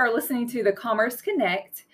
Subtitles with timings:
[0.00, 1.84] are listening to the Commerce Connect.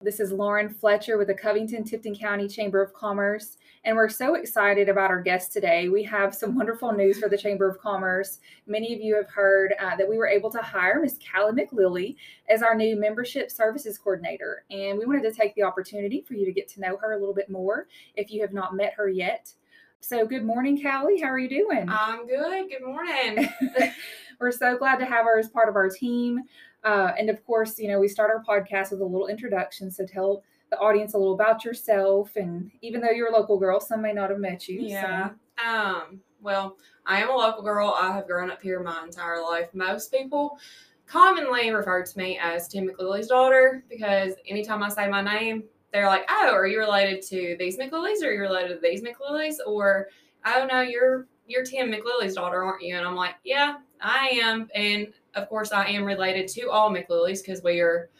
[0.00, 4.34] This is Lauren Fletcher with the Covington Tipton County Chamber of Commerce, and we're so
[4.34, 5.90] excited about our guest today.
[5.90, 8.38] We have some wonderful news for the Chamber of Commerce.
[8.66, 11.18] Many of you have heard uh, that we were able to hire Ms.
[11.18, 12.16] Callie McLillie
[12.48, 16.46] as our new Membership Services Coordinator, and we wanted to take the opportunity for you
[16.46, 19.10] to get to know her a little bit more if you have not met her
[19.10, 19.52] yet.
[20.00, 21.20] So, good morning, Callie.
[21.20, 21.86] How are you doing?
[21.90, 22.70] I'm good.
[22.70, 23.50] Good morning.
[24.40, 26.44] We're so glad to have her as part of our team.
[26.84, 29.90] Uh, and of course, you know, we start our podcast with a little introduction.
[29.90, 32.36] So, tell the audience a little about yourself.
[32.36, 34.80] And even though you're a local girl, some may not have met you.
[34.82, 35.30] Yeah.
[35.58, 35.68] So.
[35.68, 37.94] Um, well, I am a local girl.
[38.00, 39.68] I have grown up here my entire life.
[39.74, 40.58] Most people
[41.06, 46.06] commonly refer to me as Tim McLillie's daughter because anytime I say my name, they're
[46.06, 48.22] like, "Oh, are you related to these McLillies?
[48.22, 50.08] Are you related to these McLillies?" Or,
[50.46, 54.68] "Oh no, you're you're Tim McLillie's daughter, aren't you?" And I'm like, "Yeah, I am."
[54.74, 58.10] And of course, I am related to all McLillies because we are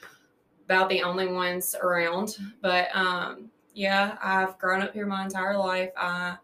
[0.64, 2.36] about the only ones around.
[2.62, 5.90] But um, yeah, I've grown up here my entire life.
[5.96, 6.36] I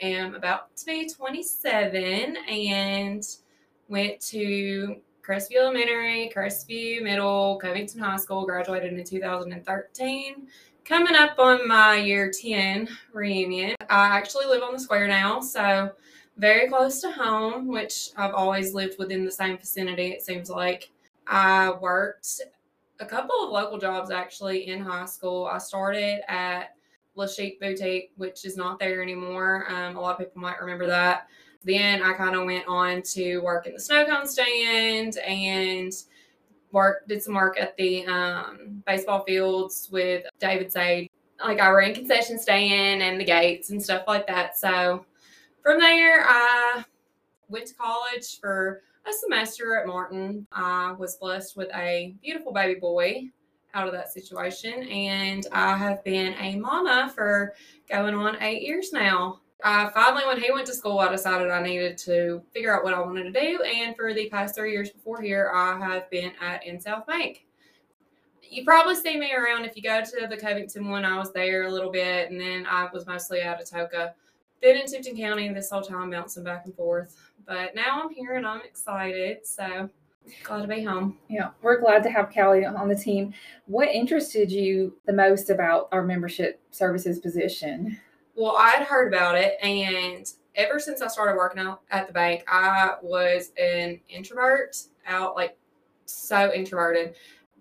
[0.00, 3.24] am about to be 27 and
[3.88, 10.48] went to Crestview Elementary, Crestview Middle, Covington High School, graduated in 2013
[10.84, 13.74] coming up on my year 10 reunion.
[13.88, 15.92] I actually live on the square now, so
[16.36, 20.90] very close to home, which I've always lived within the same vicinity, it seems like.
[21.26, 22.40] I worked
[23.00, 25.46] a couple of local jobs actually in high school.
[25.46, 26.74] I started at
[27.14, 29.66] La Chic Boutique, which is not there anymore.
[29.68, 31.28] Um, a lot of people might remember that.
[31.62, 35.92] Then I kind of went on to work in the snow cone stand and
[36.72, 41.08] work did some work at the um, baseball fields with David Sage.
[41.42, 44.58] Like I ran concession stand and the gates and stuff like that.
[44.58, 45.06] So
[45.64, 46.84] from there, I
[47.48, 50.46] went to college for a semester at Martin.
[50.52, 53.30] I was blessed with a beautiful baby boy
[53.72, 57.54] out of that situation, and I have been a mama for
[57.88, 59.40] going on eight years now.
[59.62, 63.00] Finally, when he went to school, I decided I needed to figure out what I
[63.00, 63.62] wanted to do.
[63.62, 67.46] And for the past three years before here, I have been at InSouth Bank.
[68.42, 71.06] You probably see me around if you go to the Covington one.
[71.06, 74.12] I was there a little bit, and then I was mostly out of Atoka.
[74.64, 77.14] Been in Tipton County this whole time, bouncing back and forth.
[77.46, 79.46] But now I'm here and I'm excited.
[79.46, 79.90] So
[80.42, 81.18] glad to be home.
[81.28, 83.34] Yeah, we're glad to have Callie on the team.
[83.66, 88.00] What interested you the most about our membership services position?
[88.36, 92.44] Well, I'd heard about it, and ever since I started working out at the bank,
[92.48, 95.58] I was an introvert, out like
[96.06, 97.16] so introverted.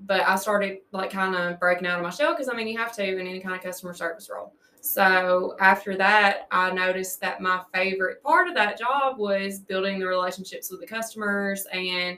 [0.05, 2.77] But I started like kind of breaking out of my shell because I mean, you
[2.77, 4.53] have to in any kind of customer service role.
[4.85, 10.05] So after that, I noticed that my favorite part of that job was building the
[10.05, 12.17] relationships with the customers and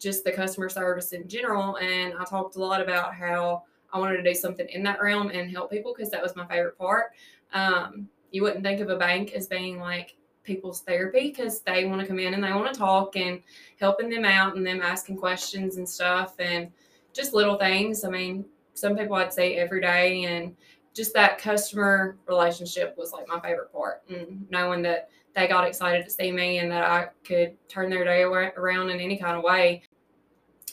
[0.00, 1.76] just the customer service in general.
[1.76, 3.62] And I talked a lot about how
[3.92, 6.44] I wanted to do something in that realm and help people because that was my
[6.48, 7.12] favorite part.
[7.52, 12.00] Um, you wouldn't think of a bank as being like people's therapy because they want
[12.00, 13.40] to come in and they want to talk and
[13.78, 16.72] helping them out and them asking questions and stuff and
[17.12, 18.02] just little things.
[18.02, 20.56] I mean, some people I'd say every day and
[20.94, 26.04] just that customer relationship was like my favorite part and knowing that they got excited
[26.04, 29.44] to see me and that I could turn their day around in any kind of
[29.44, 29.82] way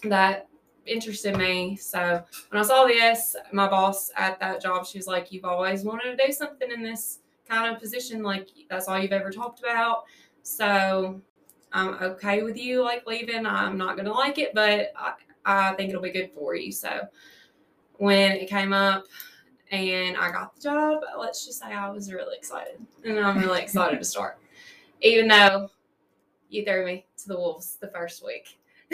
[0.03, 0.47] that
[0.85, 1.75] interested me.
[1.75, 5.83] So when I saw this, my boss at that job, she was like, You've always
[5.83, 8.23] wanted to do something in this kind of position.
[8.23, 10.05] Like, that's all you've ever talked about.
[10.41, 11.22] So
[11.73, 13.45] I'm okay with you like leaving.
[13.45, 15.13] I'm not going to like it, but I,
[15.45, 16.72] I think it'll be good for you.
[16.72, 17.07] So
[17.95, 19.05] when it came up,
[19.72, 22.79] and I got the job, let's just say I was really excited.
[23.03, 24.38] And I'm really excited to start.
[25.01, 25.69] Even though
[26.50, 28.57] you threw me to the wolves the first week.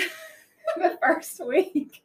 [0.78, 2.04] the first week.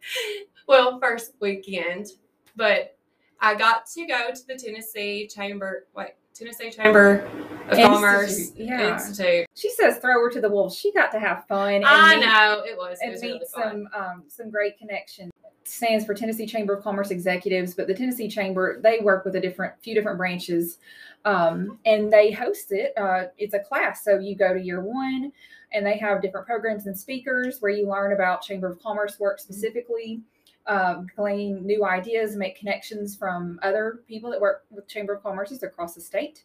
[0.67, 2.09] Well, first weekend.
[2.57, 2.97] But
[3.41, 7.27] I got to go to the Tennessee Chamber, wait, Tennessee Chamber
[7.69, 8.95] of Institute, Commerce yeah.
[8.95, 9.47] Institute.
[9.55, 10.77] She says throw her to the wolves.
[10.77, 11.75] She got to have fun.
[11.75, 12.99] And I meet- know it was.
[13.01, 13.89] It and was meet really fun.
[13.93, 15.33] some um, some great connections.
[15.69, 19.41] Stands for Tennessee Chamber of Commerce Executives, but the Tennessee Chamber they work with a
[19.41, 20.79] different few different branches,
[21.25, 22.97] um, and they host it.
[22.97, 25.31] Uh, it's a class, so you go to year one,
[25.73, 29.39] and they have different programs and speakers where you learn about Chamber of Commerce work
[29.39, 30.23] specifically,
[30.67, 35.63] um, glean new ideas, make connections from other people that work with Chamber of Commerces
[35.63, 36.45] across the state.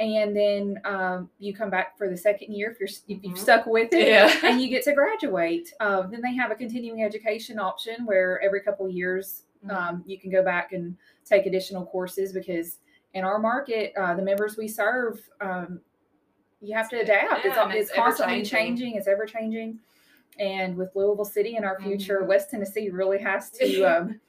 [0.00, 3.38] And then um, you come back for the second year if you're if you've Mhm.
[3.38, 4.28] stuck with it, Yeah.
[4.44, 5.72] and you get to graduate.
[5.78, 9.70] Uh, then they have a continuing education option where every couple years Mhm.
[9.72, 12.80] um, you can go back and take additional courses because
[13.14, 15.80] in our market, uh, the members we serve, um,
[16.60, 17.44] you have to adapt.
[17.44, 18.76] it's, Yeah, and it's it's constantly ever-changing.
[18.78, 18.94] changing.
[18.96, 19.78] It's ever changing.
[20.40, 22.26] And with BlueOval City in our future, Mhm.
[22.26, 24.18] West Tennessee really has to.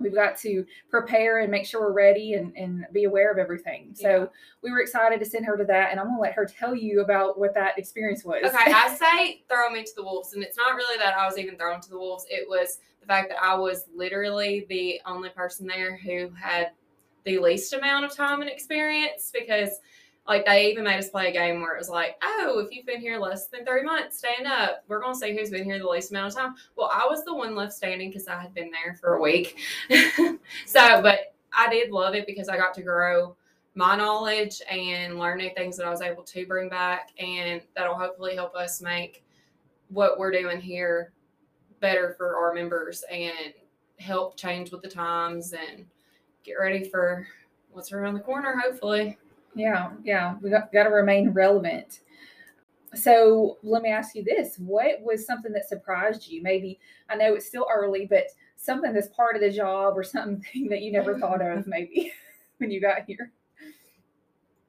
[0.00, 3.94] We've got to prepare and make sure we're ready and, and be aware of everything.
[3.94, 4.26] So Yeah.
[4.62, 7.00] we were excited to send her to that, and I'm gonna let her tell you
[7.00, 8.42] about what that experience was.
[8.44, 11.38] Okay, I say throw me to the wolves, and it's not really that I was
[11.38, 12.26] even thrown to the wolves.
[12.28, 16.72] It was the fact that I was literally the only person there who had
[17.24, 19.80] the least amount of time and experience because,
[20.26, 22.86] like, they even made us play a game where it was like, oh, if you've
[22.86, 24.82] been here less than three months, stand up.
[24.88, 26.54] We're gonna see who's been here the least amount of time.
[26.76, 29.58] Well, I was the one left standing because I had been there for a week.
[30.66, 33.36] so, but I did love it because I got to grow
[33.74, 37.94] my knowledge and learn new things that I was able to bring back, and that'll
[37.94, 39.24] hopefully help us make
[39.88, 41.12] what we're doing here
[41.80, 43.52] better for our members and
[43.98, 45.84] help change with the times and
[46.42, 47.26] get ready for
[47.72, 49.18] what's around the corner, hopefully.
[49.54, 52.00] Yeah, yeah, we got, got to remain relevant.
[52.94, 56.42] So let me ask you this: What was something that surprised you?
[56.42, 56.78] Maybe
[57.08, 58.24] I know it's still early, but
[58.56, 62.12] something that's part of the job or something that you never thought of, maybe
[62.58, 63.32] when you got here.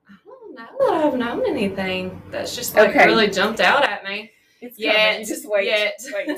[0.08, 3.06] I don't know that I've known anything that's just like Okay.
[3.06, 4.32] really jumped out at me.
[4.62, 5.28] It's Yet, coming.
[5.28, 5.66] Just wait.
[5.66, 6.00] yet.
[6.14, 6.38] Wait.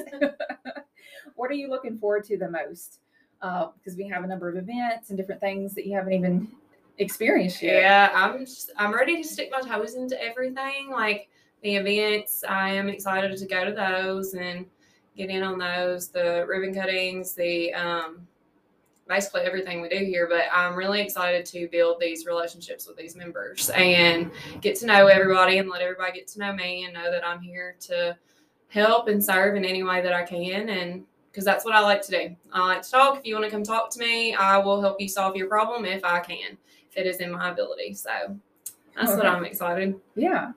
[1.36, 3.00] what are you looking forward to the most?
[3.42, 6.48] Uh, because we have a number of events and different things that you haven't even
[6.98, 7.82] experienced yet.
[7.82, 10.90] Yeah, I'm just, I'm ready to stick my toes into everything.
[10.92, 11.30] Like
[11.62, 14.66] the events, I am excited to go to those and
[15.16, 16.10] get in on those.
[16.10, 18.28] The ribbon cuttings, the um,
[19.08, 20.28] basically everything we do here.
[20.30, 25.08] But I'm really excited to build these relationships with these members and get to know
[25.08, 28.18] everybody and let everybody get to know me and know that I'm here to
[28.70, 32.02] help and serve in any way that I can and because that's what I like
[32.02, 32.36] to do.
[32.52, 33.20] I like to talk.
[33.20, 35.86] If you want to come talk to me, I will help you solve your problem
[35.86, 36.58] if I can
[36.96, 37.94] it is in my ability.
[37.94, 38.38] So
[38.96, 39.96] that's what I'm excited.
[40.16, 40.52] Yeah.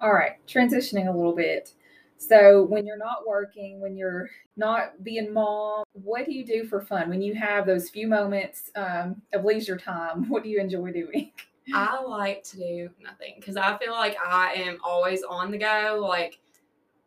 [0.00, 0.32] All right.
[0.46, 1.72] Transitioning a little bit.
[2.18, 6.82] So, when you're not working, when you're not being mom, what do you do for
[6.82, 7.08] fun?
[7.08, 11.32] When you have those few moments um, of leisure time, what do you enjoy doing?
[11.74, 15.98] I like to do nothing because I feel like I am always on the go.
[16.06, 16.40] Like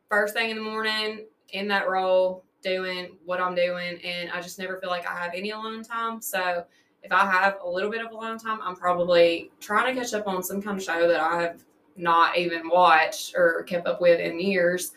[0.10, 4.58] first thing in the morning, in that role, doing what I'm doing, and I just
[4.58, 6.22] never feel like I have any alone time.
[6.22, 6.66] So
[7.04, 10.28] if I have a little bit of alone time, I'm probably trying to catch up
[10.28, 11.64] on some kind of show that I have
[11.96, 14.94] not even watched or kept up with in years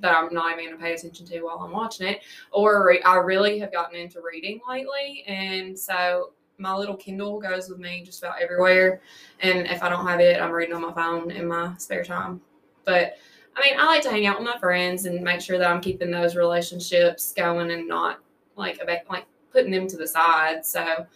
[0.00, 2.20] that I'm not even going to pay attention to while I'm watching it.
[2.52, 7.68] Or re- I really have gotten into reading lately, and so my little Kindle goes
[7.68, 9.00] with me just about everywhere.
[9.40, 12.40] And if I don't have it, I'm reading on my phone in my spare time.
[12.84, 13.16] But
[13.56, 15.80] I mean, I like to hang out with my friends and make sure that I'm
[15.80, 18.20] keeping those relationships going and not
[18.56, 20.64] like like putting them to the side.
[20.64, 21.06] So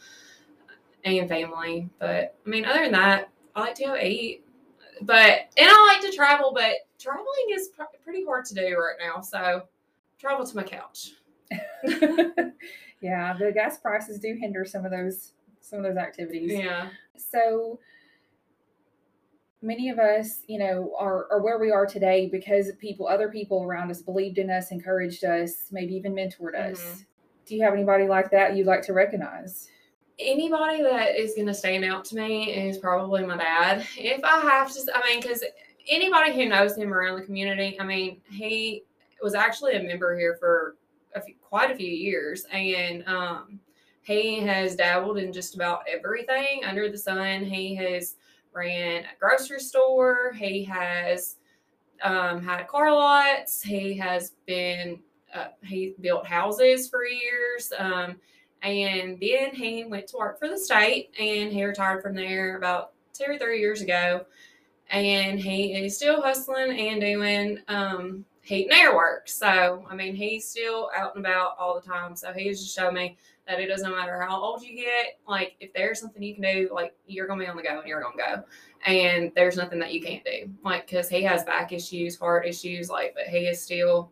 [1.05, 1.89] and family.
[1.99, 4.45] But I mean, other than that, I like to go eat.
[5.03, 8.97] But and I like to travel, but traveling is pr- pretty hard to do right
[9.01, 9.21] now.
[9.21, 9.63] So
[10.19, 11.13] travel to my couch.
[13.01, 16.53] yeah, the gas prices do hinder some of those some of those activities.
[16.53, 16.89] Yeah.
[17.17, 17.81] So
[19.61, 23.63] many of us, you know, are, are where we are today because people, other people
[23.63, 26.81] around us believed in us, encouraged us, maybe even mentored us.
[26.81, 27.07] Mhm.
[27.47, 29.69] Do you have anybody like that you'd like to recognize?
[30.19, 33.87] anybody that is going to stand out to me is probably my dad.
[33.97, 35.45] If I have to, I mean, because
[35.89, 38.85] anybody who knows him around the community, I mean, he
[39.23, 40.77] was actually a member here for
[41.15, 43.61] a few, quite a few years, and um,
[44.03, 47.45] he has dabbled in just about everything under the sun.
[47.45, 48.17] He has
[48.53, 50.33] ran a grocery store.
[50.33, 51.37] He has
[52.03, 53.63] um, had car lots.
[53.63, 55.01] He has been
[55.33, 57.73] uh, he built houses for years.
[57.79, 58.17] Um,
[58.63, 62.93] and then he went to work for the state and he retired from there about
[63.13, 64.25] two or three years ago.
[64.91, 69.29] And he is still hustling and doing um, heat and air work.
[69.29, 72.15] So, I mean, he's still out and about all the time.
[72.15, 73.17] So, he's just showed me
[73.49, 75.19] that it doesn't matter how old you get.
[75.27, 77.79] Like, if there's something you can do, like, you're going to be on the go
[77.79, 78.45] and you're going to go.
[78.85, 80.51] And there's nothing that you can't do.
[80.63, 84.11] Like, because he has back issues, heart issues, like, but he is still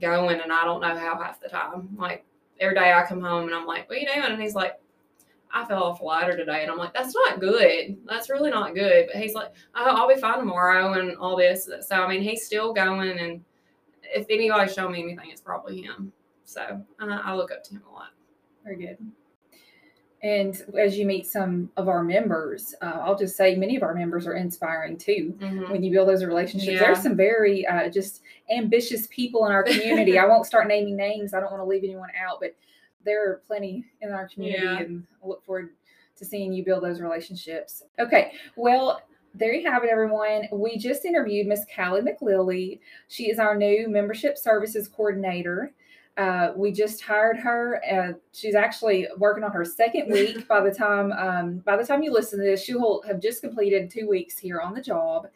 [0.00, 0.40] going.
[0.40, 1.88] And I don't know how half the time.
[1.96, 2.24] Like,
[2.60, 4.24] every day I come home and I'm like, what are you doing?
[4.24, 4.78] And he's like,
[5.54, 6.62] I fell off a ladder today.
[6.62, 7.98] And I'm like, that's not good.
[8.06, 9.08] That's really not good.
[9.12, 11.68] But he's like, oh, I'll be fine tomorrow and all this.
[11.80, 13.18] So, I mean, he's still going.
[13.18, 13.44] And
[14.02, 16.12] if anybody's shown me anything, it's probably him.
[16.44, 18.10] So uh, I look up to him a lot.
[18.64, 18.98] Very good.
[20.22, 23.92] And as you meet some of our members, uh, I'll just say many of our
[23.92, 25.36] members are inspiring too.
[25.40, 25.70] Mhm.
[25.70, 26.78] When you build those relationships, Yeah.
[26.78, 30.18] there's some very uh, just ambitious people in our community.
[30.18, 31.34] I won't start naming names.
[31.34, 32.54] I don't want to leave anyone out, but
[33.04, 34.78] there are plenty in our community, Yeah.
[34.78, 35.70] and I look forward
[36.16, 37.82] to seeing you build those relationships.
[37.98, 39.02] Okay, well,
[39.34, 40.46] there you have it, everyone.
[40.52, 42.78] We just interviewed Miss Callie McLillie.
[43.08, 45.72] She is our new membership services coordinator.
[46.16, 47.80] Uh, we just hired her.
[47.90, 50.46] Uh, she's actually working on her second week.
[50.46, 53.40] by the time um, by the time you listen to this, she will have just
[53.40, 55.26] completed two weeks here on the job.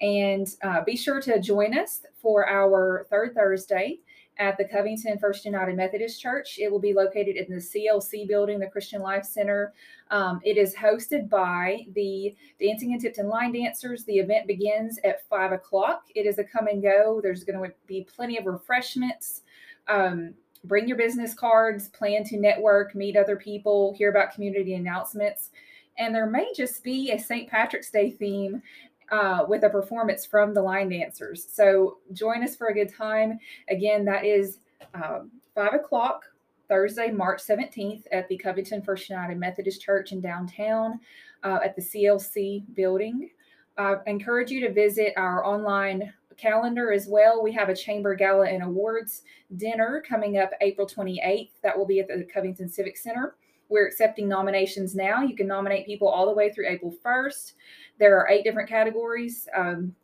[0.00, 4.00] And uh, be sure to join us for our third Thursday
[4.38, 6.58] at the Covington First United Methodist Church.
[6.58, 9.72] It will be located in the CLC building, the Christian Life Center.
[10.10, 14.04] Um, it is hosted by the Dancing in Tipton Line Dancers.
[14.04, 16.04] The event begins at five o'clock.
[16.14, 17.20] It is a come and go.
[17.22, 19.42] There's going to be plenty of refreshments.
[19.88, 25.50] Um, bring your business cards, plan to network, meet other people, hear about community announcements.
[25.98, 27.48] And there may just be a St.
[27.48, 28.62] Patrick's Day theme
[29.10, 31.46] uh, with a performance from the line dancers.
[31.50, 33.38] So join us for a good time.
[33.70, 34.58] Again, that is
[34.94, 36.24] um, 5 o'clock
[36.68, 41.00] Thursday, March 17th at the Covington First United Methodist Church in downtown
[41.44, 43.30] uh, at the CLC building.
[43.78, 47.42] I encourage you to visit our online calendar as well.
[47.42, 49.22] We have a Chamber Gala and Awards
[49.56, 51.50] dinner coming up April 28th.
[51.62, 53.36] That will be at the Covington Civic Center.
[53.68, 55.22] We're accepting nominations now.
[55.22, 57.54] You can nominate people all the way through April 1st.
[57.98, 59.48] There are eight different categories.
[59.56, 59.94] Um,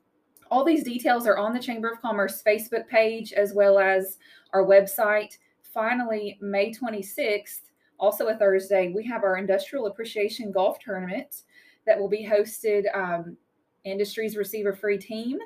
[0.50, 4.18] all these details are on the Chamber of Commerce Facebook page as well as
[4.52, 5.38] our website.
[5.62, 7.60] Finally, May 26th,
[7.98, 11.44] also a Thursday, we have our Industrial Appreciation Golf Tournament
[11.86, 12.84] that will be hosted.
[12.94, 13.36] Um,
[13.84, 15.38] industries receive a free team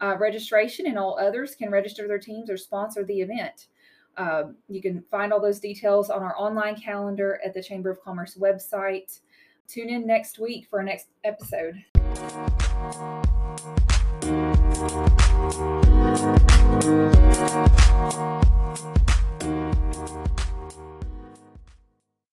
[0.00, 3.68] uh, registration, and all others can register their teams or sponsor the event.
[4.16, 8.00] Um, you can find all those details on our online calendar at the Chamber of
[8.02, 9.20] Commerce website.
[9.66, 11.82] Tune in next week for our next episode.